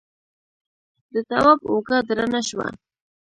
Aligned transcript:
د 1.13 1.15
تواب 1.29 1.59
اوږه 1.69 1.97
درنه 2.07 2.41
شوه. 2.47 2.67